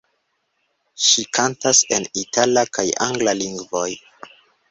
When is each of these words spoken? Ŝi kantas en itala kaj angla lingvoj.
Ŝi 1.07 1.25
kantas 1.39 1.81
en 1.97 2.07
itala 2.23 2.65
kaj 2.79 2.87
angla 3.09 3.35
lingvoj. 3.43 3.87